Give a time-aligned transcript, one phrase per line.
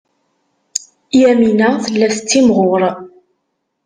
[1.21, 2.81] Yamina tella tettimɣur.